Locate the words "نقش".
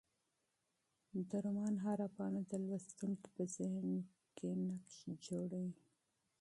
4.67-4.95